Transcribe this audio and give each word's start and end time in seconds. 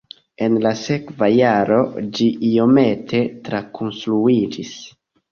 En 0.43 0.53
la 0.61 0.69
sekva 0.77 1.27
jaro 1.33 1.75
ĝi 2.19 2.29
iomete 2.47 3.19
trakonstruiĝis. 3.49 4.73